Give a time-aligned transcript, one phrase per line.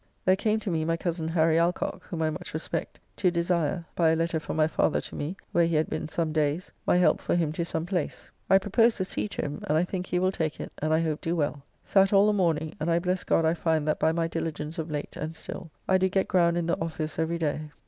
[0.25, 4.09] There came to me my cozen Harry Alcocke, whom I much respect, to desire (by
[4.09, 7.21] a letter from my father to me, where he had been some days) my help
[7.21, 8.31] for him to some place.
[8.49, 11.01] I proposed the sea to him, and I think he will take it, and I
[11.01, 11.61] hope do well.
[11.83, 14.89] Sat all the morning, and I bless God I find that by my diligence of
[14.89, 17.69] late and still, I do get ground in the office every day.